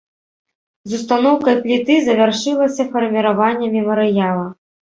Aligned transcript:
З 0.93 0.97
устаноўкай 0.99 1.59
пліты 1.67 1.99
завяршылася 2.07 2.89
фарміраванне 2.97 3.73
мемарыяла. 3.77 4.53